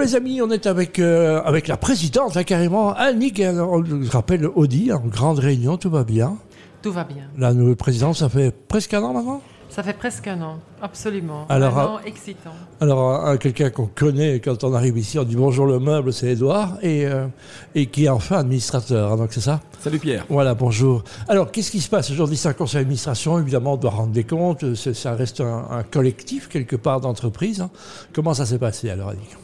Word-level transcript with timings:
Les 0.00 0.16
amis, 0.16 0.40
on 0.40 0.50
est 0.50 0.66
avec, 0.66 0.98
euh, 0.98 1.42
avec 1.44 1.68
la 1.68 1.76
présidente, 1.76 2.36
hein, 2.36 2.42
carrément, 2.42 2.94
Annick, 2.94 3.38
euh, 3.38 3.60
on 3.60 3.84
je 3.84 4.10
rappelle 4.10 4.46
Audi, 4.46 4.90
en 4.92 5.00
grande 5.00 5.38
réunion, 5.38 5.76
tout 5.76 5.90
va 5.90 6.04
bien. 6.04 6.36
Tout 6.82 6.90
va 6.90 7.04
bien. 7.04 7.24
La 7.36 7.52
nouvelle 7.52 7.76
présidente, 7.76 8.16
ça 8.16 8.28
fait 8.30 8.50
presque 8.50 8.94
un 8.94 9.02
an 9.02 9.12
maintenant 9.12 9.42
Ça 9.68 9.82
fait 9.82 9.92
presque 9.92 10.26
un 10.26 10.40
an, 10.40 10.56
absolument. 10.80 11.44
Alors, 11.50 11.78
un 11.78 11.84
euh, 11.84 11.88
an 11.88 11.98
excitant. 12.06 12.50
Alors, 12.80 13.10
un- 13.26 13.36
quelqu'un 13.36 13.68
qu'on 13.68 13.86
connaît 13.94 14.40
quand 14.40 14.64
on 14.64 14.72
arrive 14.74 14.96
ici, 14.96 15.18
on 15.18 15.24
dit 15.24 15.36
bonjour 15.36 15.66
le 15.66 15.78
meuble, 15.78 16.12
c'est 16.14 16.28
Edouard, 16.28 16.78
et, 16.82 17.04
euh, 17.06 17.26
et 17.74 17.84
qui 17.86 18.06
est 18.06 18.08
enfin 18.08 18.38
administrateur, 18.38 19.12
hein, 19.12 19.16
donc 19.16 19.28
c'est 19.32 19.40
ça 19.42 19.60
Salut 19.80 19.98
Pierre. 19.98 20.24
Voilà, 20.30 20.54
bonjour. 20.54 21.04
Alors, 21.28 21.52
qu'est-ce 21.52 21.70
qui 21.70 21.80
se 21.80 21.90
passe 21.90 22.10
aujourd'hui 22.10 22.38
C'est 22.38 22.48
un 22.48 22.54
conseil 22.54 22.80
d'administration, 22.80 23.38
évidemment, 23.38 23.74
on 23.74 23.76
doit 23.76 23.90
rendre 23.90 24.12
des 24.12 24.24
comptes, 24.24 24.64
euh, 24.64 24.74
ça 24.74 25.12
reste 25.12 25.40
un, 25.42 25.66
un 25.70 25.82
collectif, 25.82 26.48
quelque 26.48 26.76
part, 26.76 27.00
d'entreprise. 27.02 27.60
hein. 27.60 27.70
Comment 28.14 28.32
ça 28.32 28.46
s'est 28.46 28.58
passé, 28.58 28.88
alors, 28.88 29.10
Annick? 29.10 29.36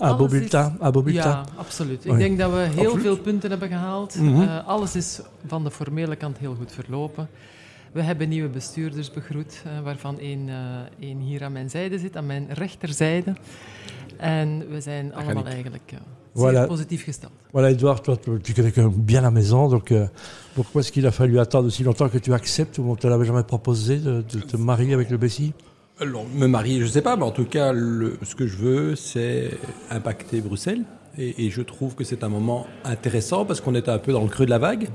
Un 0.00 0.16
beau 0.16 0.28
bulletin 0.28 1.12
Ja, 1.12 1.44
absoluut. 1.56 2.04
Ik 2.04 2.16
denk 2.18 2.38
dat 2.38 2.50
we 2.50 2.56
heel 2.56 2.68
Absoluut. 2.84 3.02
veel 3.02 3.18
punten 3.18 3.50
hebben 3.50 3.68
gehaald. 3.68 4.14
Mhm. 4.14 4.42
Eh, 4.42 4.66
alles 4.66 4.96
is 4.96 5.20
van 5.46 5.64
de 5.64 5.70
formele 5.70 6.16
kant 6.16 6.38
heel 6.38 6.54
goed 6.54 6.72
verlopen. 6.72 7.28
We 7.92 8.02
hebben 8.02 8.28
nieuwe 8.28 8.48
bestuurders 8.48 9.10
begroet, 9.10 9.62
eh, 9.64 9.80
waarvan 9.84 10.18
één, 10.18 10.48
eh, 10.48 11.08
één 11.08 11.18
hier 11.18 11.44
aan 11.44 11.52
mijn 11.52 11.70
zijde 11.70 11.98
zit, 11.98 12.16
aan 12.16 12.26
mijn 12.26 12.46
rechterzijde. 12.52 13.32
En 14.16 14.68
we 14.70 14.80
zijn 14.80 15.14
allemaal 15.14 15.46
eigenlijk 15.46 15.92
Voilà. 16.32 16.66
positief 16.66 17.04
gesteld. 17.04 17.32
Voilà, 17.50 17.66
Edouard, 17.68 18.04
toi, 18.04 18.16
tu 18.42 18.52
connais 18.52 18.72
quand 18.72 18.90
même 18.90 19.04
bien 19.04 19.22
la 19.22 19.30
maison, 19.30 19.68
donc 19.68 19.90
euh, 19.90 20.06
pourquoi 20.54 20.80
est-ce 20.80 20.92
qu'il 20.92 21.06
a 21.06 21.10
fallu 21.12 21.38
attendre 21.38 21.66
aussi 21.66 21.82
longtemps 21.82 22.10
que 22.10 22.18
tu 22.20 22.32
acceptes 22.32 22.78
ou 22.78 22.82
on 22.82 22.90
ne 22.92 22.96
te 22.96 23.06
l'avait 23.08 23.26
jamais 23.26 23.44
proposé 23.46 23.98
de, 23.98 24.22
de 24.32 24.40
te 24.40 24.56
marier 24.56 24.94
avec 24.94 25.10
le 25.10 25.16
Bessie 25.16 25.52
Alors, 26.00 26.24
me 26.32 26.46
marier, 26.46 26.80
je 26.80 26.86
sais 26.86 27.02
pas, 27.02 27.16
mais 27.16 27.24
en 27.24 27.30
tout 27.32 27.44
cas, 27.44 27.72
le- 27.72 28.18
ce 28.22 28.34
que 28.36 28.46
je 28.46 28.56
veux, 28.56 28.94
c'est 28.96 29.50
impacter 29.90 30.40
Bruxelles. 30.40 30.82
Et, 31.20 31.46
et 31.46 31.50
je 31.50 31.62
trouve 31.62 31.96
que 31.96 32.04
c'est 32.04 32.22
un 32.22 32.28
moment 32.28 32.68
intéressant 32.84 33.44
parce 33.44 33.60
qu'on 33.60 33.74
est 33.74 33.88
un 33.88 33.98
peu 33.98 34.12
dans 34.12 34.22
le 34.22 34.28
creux 34.28 34.44
de 34.44 34.50
la 34.50 34.58
vague. 34.58 34.88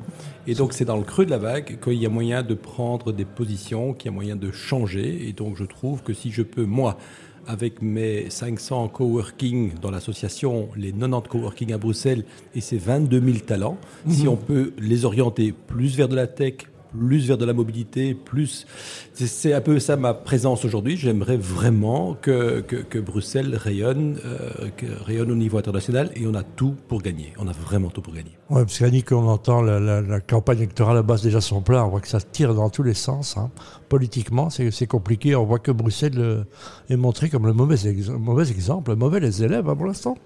Et 0.47 0.53
donc, 0.53 0.71
c'est 0.71 0.85
dans 0.85 0.95
le 0.95 1.03
creux 1.03 1.25
de 1.25 1.31
la 1.31 1.37
vague 1.37 1.77
qu'il 1.83 1.95
y 2.01 2.05
a 2.05 2.09
moyen 2.09 2.41
de 2.43 2.53
prendre 2.53 3.11
des 3.11 3.25
positions, 3.25 3.93
qu'il 3.93 4.09
y 4.09 4.13
a 4.13 4.15
moyen 4.15 4.37
de 4.37 4.49
changer. 4.51 5.27
Et 5.27 5.33
donc, 5.33 5.57
je 5.57 5.65
trouve 5.65 6.01
que 6.03 6.13
si 6.13 6.31
je 6.31 6.41
peux, 6.41 6.63
moi, 6.63 6.97
avec 7.45 7.81
mes 7.81 8.29
500 8.29 8.87
coworking 8.87 9.73
dans 9.81 9.91
l'association, 9.91 10.69
les 10.77 10.93
90 10.93 11.27
coworking 11.27 11.73
à 11.73 11.77
Bruxelles 11.77 12.23
et 12.55 12.61
ces 12.61 12.77
22 12.77 13.19
000 13.19 13.37
talents, 13.39 13.77
si 14.07 14.29
on 14.29 14.37
peut 14.37 14.71
les 14.79 15.03
orienter 15.03 15.51
plus 15.51 15.97
vers 15.97 16.07
de 16.07 16.15
la 16.15 16.27
tech, 16.27 16.53
plus 16.97 17.27
vers 17.27 17.37
de 17.37 17.45
la 17.45 17.53
mobilité, 17.53 18.13
plus. 18.13 18.65
C'est- 19.13 19.53
un 19.53 19.61
peu 19.61 19.79
ça 19.79 19.95
ma 19.97 20.13
présence 20.13 20.65
aujourd'hui. 20.65 20.97
J'aimerais 20.97 21.37
vraiment 21.37 22.15
que, 22.21 22.61
que, 22.61 22.75
que 22.77 22.99
Bruxelles 22.99 23.55
rayonne, 23.55 24.17
euh, 24.25 24.69
que 24.77 24.85
rayonne 25.05 25.31
au 25.31 25.35
niveau 25.35 25.57
international 25.57 26.11
et 26.15 26.25
on 26.27 26.33
a 26.35 26.43
tout 26.43 26.75
pour 26.87 27.01
gagner. 27.01 27.33
On 27.37 27.47
a 27.47 27.51
vraiment 27.51 27.89
tout 27.89 28.01
pour 28.01 28.13
gagner. 28.13 28.37
Oui, 28.49 28.61
parce 28.61 28.79
qu'Annick, 28.79 29.11
on 29.11 29.27
entend 29.27 29.61
la, 29.61 29.79
la- 29.79 30.01
la 30.01 30.19
campagne 30.19 30.57
électorale 30.57 30.97
à 30.97 31.03
base 31.03 31.21
déjà 31.23 31.41
son 31.41 31.61
plein, 31.61 31.83
on 31.83 31.89
voit 31.89 32.01
que 32.01 32.07
ça 32.07 32.19
tire 32.21 32.53
dans 32.53 32.69
tous 32.69 32.83
les 32.83 32.93
sens. 32.95 33.37
hein. 33.37 33.49
Politiquement, 33.89 34.49
c'est 34.49 34.71
c'est 34.71 34.87
compliqué, 34.87 35.35
on 35.35 35.45
voit 35.45 35.59
que 35.59 35.71
Bruxelles 35.71 36.17
euh, 36.19 36.43
est 36.89 36.95
montré 36.97 37.29
comme 37.29 37.45
le 37.45 37.53
mauvais, 37.53 37.77
ex- 37.87 38.09
mauvais 38.09 38.49
exemple, 38.51 38.91
le 38.91 38.97
mauvais 38.97 39.19
les 39.19 39.43
élèves 39.43 39.67
hein, 39.69 39.75
pour 39.75 39.85
l'instant. 39.87 40.17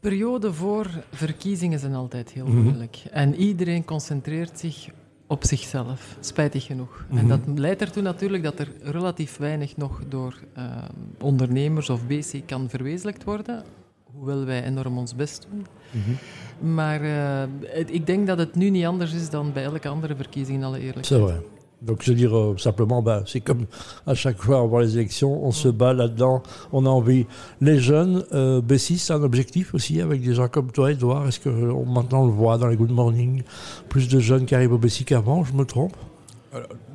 Perioden 0.00 0.54
voor 0.54 0.86
verkiezingen 1.12 1.78
zijn 1.78 1.94
altijd 1.94 2.30
heel 2.30 2.46
Mhm. 2.46 2.62
moeilijk. 2.62 3.02
En 3.10 3.34
iedereen 3.34 3.84
concentreert 3.84 4.58
zich 4.58 4.88
op 5.30 5.44
zichzelf, 5.44 6.16
spijtig 6.20 6.64
genoeg. 6.64 7.04
Mhm. 7.08 7.18
En 7.18 7.28
dat 7.28 7.40
leidt 7.54 7.80
ertoe 7.80 8.02
natuurlijk 8.02 8.42
dat 8.42 8.58
er 8.58 8.68
relatief 8.82 9.36
weinig 9.36 9.76
nog 9.76 10.00
door 10.08 10.38
eh, 10.54 10.64
ondernemers 11.20 11.90
of 11.90 12.06
BC 12.06 12.42
kan 12.46 12.68
verwezenlijkt 12.68 13.24
worden. 13.24 13.62
Hoewel 14.12 14.44
wij 14.44 14.64
enorm 14.64 14.98
ons 14.98 15.14
best 15.14 15.46
doen. 15.50 15.66
Maar 16.74 17.00
eh, 17.02 17.48
het- 17.64 17.92
ik 17.94 18.06
denk 18.06 18.26
dat 18.26 18.38
het 18.38 18.54
nu 18.54 18.70
niet 18.70 18.84
anders 18.84 19.12
is 19.12 19.30
dan 19.30 19.52
bij 19.52 19.64
elke 19.64 19.88
andere 19.88 20.16
verkiezing, 20.16 20.58
in 20.58 20.64
alle 20.64 20.78
eerlijkheid. 20.80 21.06
vrai. 21.22 21.40
Donc 21.80 22.02
je 22.02 22.10
veux 22.10 22.16
dire 22.16 22.36
euh, 22.36 22.56
simplement, 22.58 23.02
bah, 23.02 23.22
c'est 23.26 23.40
comme 23.40 23.66
à 24.06 24.14
chaque 24.14 24.38
fois 24.42 24.58
avant 24.60 24.80
les 24.80 24.96
élections, 24.96 25.44
on 25.44 25.52
se 25.52 25.68
bat 25.68 25.92
là-dedans, 25.92 26.42
on 26.72 26.84
a 26.86 26.88
envie. 26.88 27.26
Les 27.60 27.78
jeunes, 27.78 28.24
euh, 28.32 28.60
c'est 28.76 29.12
un 29.12 29.22
objectif 29.22 29.74
aussi 29.74 30.00
avec 30.00 30.20
des 30.22 30.34
gens 30.34 30.48
comme 30.48 30.72
toi, 30.72 30.90
Edouard. 30.90 31.28
Est-ce 31.28 31.38
que 31.38 31.48
euh, 31.48 31.72
on- 31.72 31.86
maintenant 31.86 32.26
le 32.26 32.32
voit 32.32 32.58
dans 32.58 32.66
les 32.66 32.76
Good 32.76 32.90
Morning, 32.90 33.42
plus 33.88 34.08
de 34.08 34.18
jeunes 34.18 34.44
qui 34.44 34.54
arrivent 34.56 34.72
au 34.72 34.78
Bessie 34.78 35.04
qu'avant, 35.04 35.44
je 35.44 35.52
me 35.52 35.64
trompe? 35.64 35.94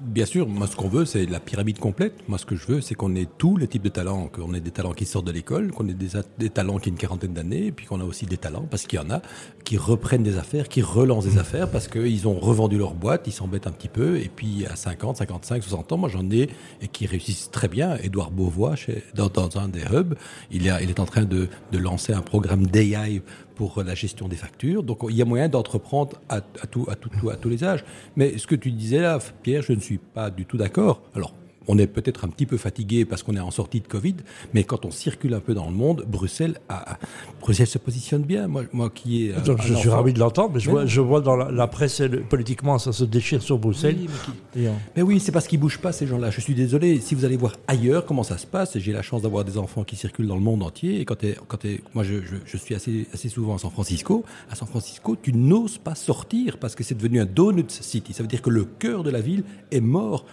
Bien 0.04 0.26
sûr, 0.26 0.48
moi 0.48 0.68
ce 0.68 0.76
qu'on 0.76 0.90
veut, 0.90 1.06
c'est 1.06 1.26
la 1.26 1.40
pyramide 1.40 1.80
complète. 1.80 2.28
Moi 2.28 2.38
ce 2.38 2.46
que 2.46 2.56
je 2.56 2.68
veux, 2.68 2.82
c'est 2.82 2.96
qu'on 2.96 3.16
ait 3.16 3.28
tous 3.38 3.58
les 3.58 3.68
types 3.68 3.84
de 3.84 3.90
talents, 3.90 4.28
qu'on 4.28 4.54
ait 4.54 4.60
des 4.60 4.72
talents 4.72 4.94
qui 4.94 5.06
sortent 5.06 5.26
de 5.26 5.32
l'école, 5.32 5.72
qu'on 5.72 5.88
ait 5.88 5.94
des, 5.94 6.50
talents 6.50 6.78
qui 6.78 6.90
ont 6.90 6.92
une 6.92 6.98
quarantaine 6.98 7.34
d'années, 7.34 7.68
et 7.68 7.72
puis 7.72 7.86
qu'on 7.86 8.00
a 8.02 8.04
aussi 8.04 8.26
des 8.26 8.38
talents, 8.38 8.68
parce 8.70 8.86
qu'il 8.86 9.00
y 9.00 9.02
en 9.02 9.10
a, 9.10 9.22
qui 9.64 9.78
reprennent 9.78 10.24
des 10.24 10.38
affaires, 10.38 10.68
qui 10.68 10.82
relancent 10.82 11.26
des 11.26 11.38
affaires, 11.38 11.70
parce 11.70 11.88
qu'ils 11.88 12.28
ont 12.28 12.40
revendu 12.40 12.78
leur 12.78 12.94
boîte, 12.94 13.28
ils 13.28 13.32
s'embêtent 13.32 13.68
un 13.68 13.72
petit 13.72 13.88
peu, 13.88 14.18
et 14.18 14.30
puis 14.34 14.66
à 14.66 14.76
50, 14.76 15.18
55, 15.18 15.64
60 15.64 15.92
ans, 15.92 15.98
moi 15.98 16.10
j'en 16.10 16.30
ai, 16.30 16.50
et 16.82 16.88
qui 16.88 17.06
réussissent 17.06 17.52
très 17.52 17.68
bien. 17.68 17.98
Édouard 17.98 18.32
Beauvois, 18.32 18.76
dans, 19.16 19.58
un 19.58 19.68
des 19.70 19.84
hubs, 19.92 20.16
il, 20.52 20.68
est 20.68 21.00
en 21.00 21.06
train 21.06 21.24
de, 21.24 21.48
lancer 21.72 22.14
un 22.14 22.22
programme 22.22 22.68
d'AI 22.68 23.22
pour 23.56 23.84
la 23.84 23.94
gestion 23.94 24.28
des 24.28 24.36
factures. 24.36 24.84
Donc 24.84 25.00
il 25.10 25.16
y 25.16 25.22
a 25.22 25.26
moyen 25.26 25.48
d'entreprendre 25.48 26.20
à, 26.30 26.38
à, 26.38 26.40
à, 26.40 27.32
à 27.32 27.36
tous 27.36 27.50
les 27.50 27.64
âges. 27.64 27.84
Mais 28.16 28.38
ce 28.38 28.48
que 28.48 28.56
tu 28.56 28.72
disais 28.72 29.00
là, 29.00 29.20
Pierre, 29.44 29.62
je 29.62 29.74
ne 29.74 29.80
suis 29.80 29.93
pas 29.98 30.30
du 30.30 30.46
tout 30.46 30.58
d'accord. 30.58 31.02
Alors, 31.16 31.34
on 31.68 31.78
est 31.78 31.88
peut-être 31.88 32.26
un 32.26 32.28
petit 32.28 32.46
peu 32.46 32.58
fatigué 32.58 33.06
parce 33.06 33.24
qu'on 33.24 33.36
est 33.36 33.40
en 33.40 33.52
sortie 33.52 33.80
de 33.82 33.88
Covid, 33.88 34.16
mais 34.54 34.64
quand 34.64 34.86
on 34.86 34.92
circule 34.92 35.34
un 35.34 35.40
peu 35.40 35.54
dans 35.54 35.66
le 35.66 35.72
monde, 35.74 36.06
Bruxelles, 36.08 36.60
a- 36.70 36.94
a- 36.94 36.98
Bruxelles 37.42 37.68
se 37.68 37.78
positionne 37.78 38.24
bien. 38.24 38.48
Moi, 38.48 38.64
moi 38.74 38.90
qui 38.90 39.28
est. 39.28 39.46
Donc, 39.46 39.62
Je 39.62 39.74
suis 39.74 39.90
ravi 39.90 40.14
de 40.14 40.20
l'entendre, 40.20 40.52
mais 40.56 40.60
je 40.60 40.68
Mais 40.68 40.72
vois, 40.74 40.86
je 40.86 41.02
vois 41.02 41.22
dans 41.22 41.36
la, 41.36 41.52
la 41.52 41.68
presse, 41.68 42.02
politiquement, 42.30 42.78
ça 42.80 42.92
se 42.92 43.04
déchire 43.04 43.42
sur 43.42 43.58
Bruxelles. 43.58 43.98
Oui, 44.00 44.08
mais 44.10 44.34
qui- 44.54 44.64
Et, 44.64 44.68
euh, 44.68 44.72
Mais 44.96 45.02
oui, 45.02 45.20
c'est 45.20 45.32
parce 45.32 45.48
qu'ils 45.48 45.60
bougent 45.60 45.80
pas 45.80 45.92
ces 45.92 46.08
gens-là. 46.08 46.30
Je 46.30 46.42
suis 46.42 46.54
désolé. 46.56 47.00
Si 47.00 47.16
vous 47.16 47.26
allez 47.26 47.38
voir 47.38 47.56
ailleurs 47.68 48.06
comment 48.06 48.24
ça 48.24 48.38
se 48.38 48.46
passe, 48.48 48.78
j'ai 48.78 48.92
la 48.92 49.02
chance 49.02 49.22
d'avoir 49.22 49.44
des 49.46 49.58
enfants 49.58 49.84
qui 49.84 49.96
circulent 49.96 50.28
dans 50.28 50.36
le 50.36 50.42
monde 50.42 50.64
entier. 50.64 51.00
Et 51.00 51.06
quand 51.06 51.16
t'es, 51.16 51.36
quand 51.48 51.58
t'es- 51.58 51.82
moi 51.94 52.04
je, 52.04 52.16
je, 52.24 52.36
je 52.46 52.58
suis 52.58 52.76
assez, 52.76 53.08
assez 53.14 53.30
souvent 53.30 53.56
à 53.56 53.58
San 53.58 53.72
Francisco. 53.72 54.24
À 54.50 54.56
San 54.56 54.68
Francisco, 54.68 55.16
tu 55.22 55.34
n'oses 55.34 55.78
pas 55.78 55.96
sortir 55.96 56.58
parce 56.58 56.76
que 56.76 56.84
c'est 56.84 56.96
devenu 56.96 57.20
un 57.22 57.26
donut 57.26 57.66
city. 57.70 58.14
Ça 58.14 58.24
veut 58.24 58.30
dire 58.30 58.42
que 58.42 58.50
le 58.50 58.66
cœur 58.66 59.04
de 59.04 59.10
la 59.10 59.22
ville 59.22 59.44
est 59.72 59.82
mort. 59.82 60.26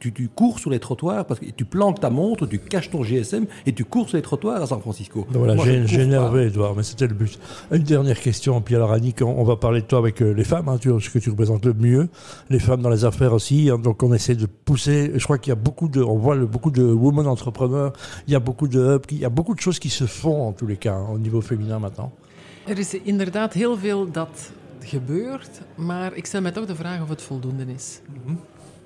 Tu- 0.00 0.12
tu 0.12 0.28
cours 0.28 0.58
sur 0.58 0.69
les 0.70 0.78
trottoirs 0.78 1.24
parce 1.26 1.40
que 1.40 1.46
tu 1.50 1.64
planques 1.64 2.00
ta 2.00 2.10
montre, 2.10 2.46
tu 2.46 2.58
caches 2.58 2.90
ton 2.90 3.02
GSM 3.02 3.46
et 3.66 3.72
tu 3.72 3.84
cours 3.84 4.08
sur 4.08 4.16
les 4.16 4.22
trottoirs 4.22 4.62
à 4.62 4.66
San 4.66 4.80
Francisco. 4.80 5.26
Donc 5.32 5.44
Voilà, 5.44 5.56
j'ai 5.86 6.00
énervé, 6.02 6.46
Edouard, 6.46 6.74
mais 6.76 6.82
c'était 6.82 7.06
le 7.06 7.14
but. 7.14 7.38
Une 7.70 7.82
dernière 7.82 8.18
question, 8.20 8.60
puis 8.60 8.74
alors 8.76 8.92
Annick, 8.92 9.20
on, 9.22 9.26
on 9.40 9.44
va 9.44 9.56
parler 9.56 9.80
de 9.82 9.86
toi 9.86 9.98
avec 9.98 10.20
euh, 10.22 10.32
les 10.32 10.44
femmes, 10.44 10.68
hein, 10.68 10.78
tu, 10.78 10.88
ce 11.00 11.10
que 11.10 11.18
tu 11.18 11.30
représentes 11.30 11.64
le 11.66 11.74
mieux, 11.74 12.08
les 12.48 12.58
femmes 12.58 12.82
dans 12.82 12.90
les 12.90 13.04
affaires 13.04 13.32
aussi, 13.32 13.70
hein, 13.70 13.78
donc 13.78 14.02
on 14.02 14.12
essaie 14.14 14.34
de 14.36 14.46
pousser, 14.46 15.12
je 15.14 15.24
crois 15.24 15.38
qu'il 15.38 15.50
y 15.50 15.52
a 15.52 15.62
beaucoup 15.68 15.88
de, 15.88 16.02
on 16.02 16.16
voit 16.16 16.34
le- 16.36 16.46
beaucoup 16.46 16.70
de 16.70 16.82
women 16.84 17.26
entrepreneurs, 17.26 17.92
il 18.26 18.32
y 18.32 18.36
a 18.36 18.40
beaucoup 18.40 18.68
de 18.68 18.80
hubs, 18.96 19.04
il 19.10 19.18
y 19.18 19.24
a 19.24 19.30
beaucoup 19.30 19.54
de 19.54 19.60
choses 19.60 19.78
qui 19.78 19.90
se 19.90 20.04
font 20.06 20.48
en 20.48 20.52
tous 20.52 20.66
les 20.66 20.76
cas, 20.76 20.94
hein, 20.94 21.06
au 21.12 21.18
niveau 21.18 21.40
féminin 21.40 21.78
maintenant. 21.78 22.12
Er 22.66 22.78
is 22.78 22.94
inderdaad 23.04 23.52
heel 23.54 23.76
veel 23.78 24.10
dat 24.10 24.52
gebeurt, 24.80 25.60
maar 25.76 26.16
ik 26.16 26.26
stel 26.26 26.40
mij 26.40 26.52
toch 26.52 26.66
de 26.66 26.74
vraag 26.74 27.02
of 27.02 27.08
het 27.08 27.22
voldoende 27.22 27.64
is. 27.74 28.00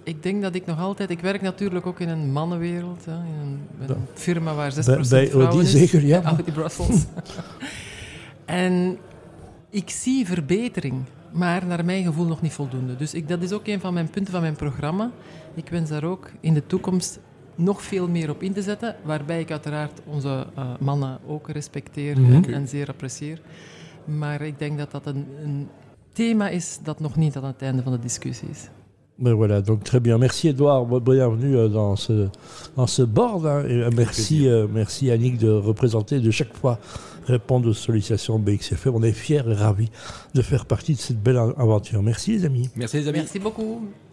Ik 0.05 0.23
denk 0.23 0.43
dat 0.43 0.55
ik 0.55 0.67
nog 0.67 0.79
altijd... 0.81 1.11
Ik 1.11 1.21
werk 1.21 1.41
natuurlijk 1.43 1.87
ook 1.87 2.01
in 2.01 2.09
een 2.09 2.33
mannenwereld, 2.33 3.05
hè, 3.05 3.13
in 3.13 3.41
een, 3.41 3.89
een 3.91 4.07
firma 4.15 4.55
waar 4.55 4.73
6% 4.73 4.75
Bij- 4.85 4.85
bij 5.09 5.27
vrouwen 5.29 5.47
Audi 5.47 5.65
is. 5.65 5.71
zeker, 5.71 6.07
ja. 6.07 6.23
Audi 6.23 6.53
Brussels. 6.53 7.05
en 8.45 8.99
ik 9.71 9.91
zie 9.91 10.27
verbetering, 10.27 11.03
maar 11.33 11.67
naar 11.67 11.85
mijn 11.85 12.05
gevoel 12.05 12.27
nog 12.27 12.41
niet 12.43 12.53
voldoende. 12.53 12.97
Dus 12.97 13.15
ik, 13.15 13.29
dat 13.29 13.43
is 13.43 13.53
ook 13.53 13.67
een 13.67 13.81
van 13.81 13.95
mijn 13.95 14.11
punten 14.11 14.33
van 14.33 14.43
mijn 14.43 14.57
programma. 14.57 15.11
Ik 15.55 15.69
wens 15.69 15.89
daar 15.91 16.05
ook 16.05 16.31
in 16.41 16.55
de 16.55 16.67
toekomst 16.67 17.19
nog 17.55 17.83
veel 17.83 18.09
meer 18.09 18.31
op 18.31 18.43
in 18.43 18.53
te 18.53 18.63
zetten, 18.63 18.97
waarbij 19.05 19.41
ik 19.41 19.51
uiteraard 19.51 20.01
onze 20.07 20.47
eh, 20.55 20.65
mannen 20.81 21.19
ook 21.27 21.49
respecteer 21.49 22.21
Mhm. 22.21 22.33
en, 22.33 22.55
en 22.55 22.69
zeer 22.69 22.89
apprecieer. 22.89 23.41
Maar 24.05 24.41
ik 24.43 24.59
denk 24.59 24.79
dat 24.79 24.91
dat 24.91 25.07
een, 25.07 25.27
een 25.45 25.69
thema 26.13 26.49
is 26.49 26.79
dat 26.83 27.01
nog 27.01 27.17
niet 27.17 27.37
aan 27.37 27.45
het 27.45 27.63
einde 27.63 27.83
van 27.83 27.93
de 27.93 27.99
discussie 27.99 28.49
is. 28.51 28.69
Mais 29.19 29.33
voilà, 29.33 29.63
donc 29.63 29.85
très 29.85 30.01
bien. 30.01 30.19
Merci 30.19 30.49
Edouard, 30.49 30.87
bienvenue 30.87 31.57
euh, 31.57 31.69
dans 31.69 31.95
ce, 31.95 32.29
dans 32.77 32.89
ce 32.89 33.03
board. 33.03 33.47
hein, 33.47 33.65
et 33.69 33.75
euh, 33.75 33.91
merci, 33.95 34.49
euh, 34.49 34.67
merci 34.69 35.11
Annick 35.11 35.39
de 35.39 35.51
représenter, 35.51 36.19
de 36.19 36.31
chaque 36.33 36.55
fois 36.57 36.81
répondre 37.25 37.69
aux 37.69 37.75
sollicitations 37.75 38.41
BXFM. 38.41 38.93
On 38.95 39.03
est 39.05 39.13
fiers 39.13 39.43
et 39.49 39.55
ravis 39.55 39.91
de 40.35 40.43
faire 40.43 40.67
partie 40.67 40.95
de 40.95 40.99
cette 40.99 41.23
belle 41.23 41.37
aventure. 41.37 42.03
Merci 42.03 42.33
les 42.33 42.45
amis. 42.45 42.69
Merci 42.75 42.97
les 42.97 43.09
amis. 43.09 43.19
Merci 43.19 43.39
beaucoup. 43.39 43.87